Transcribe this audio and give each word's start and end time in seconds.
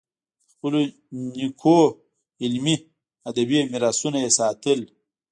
د 0.45 0.47
خپلو 0.53 0.79
نیکونو 1.37 1.81
علمي، 2.43 2.75
ادبي 3.29 3.57
میراثونه 3.71 4.17
یې 4.23 4.29
ساتل. 4.39 4.79